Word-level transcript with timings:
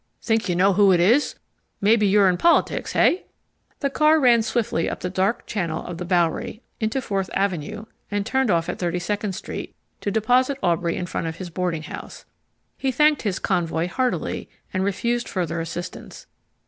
"Think 0.19 0.49
you 0.49 0.55
know 0.55 0.73
who 0.73 0.91
it 0.91 0.99
is? 0.99 1.35
Maybe 1.79 2.07
you're 2.07 2.27
in 2.27 2.35
politics, 2.37 2.93
hey?" 2.93 3.27
The 3.81 3.91
car 3.91 4.19
ran 4.19 4.41
swiftly 4.41 4.89
up 4.89 5.01
the 5.01 5.11
dark 5.11 5.45
channel 5.45 5.85
of 5.85 5.99
the 5.99 6.05
Bowery, 6.05 6.63
into 6.79 7.03
Fourth 7.03 7.29
Avenue, 7.35 7.85
and 8.09 8.25
turned 8.25 8.49
off 8.49 8.67
at 8.67 8.79
Thirty 8.79 8.97
Second 8.97 9.33
Street 9.33 9.75
to 9.99 10.09
deposit 10.09 10.57
Aubrey 10.63 10.95
in 10.95 11.05
front 11.05 11.27
of 11.27 11.35
his 11.35 11.51
boarding 11.51 11.83
house. 11.83 12.25
He 12.79 12.91
thanked 12.91 13.21
his 13.21 13.37
convoy 13.37 13.89
heartily, 13.89 14.49
and 14.73 14.83
refused 14.83 15.29
further 15.29 15.61
assistance. 15.61 16.25